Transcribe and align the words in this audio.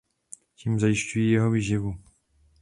Tím 0.55 0.79
zajišťují 0.79 1.31
jeho 1.31 1.51
výživu. 1.51 1.97